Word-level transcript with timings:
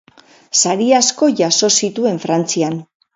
Sari 0.61 0.87
asko 0.99 1.29
jaso 1.41 1.69
zituen 1.83 2.17
Frantzian. 2.25 2.81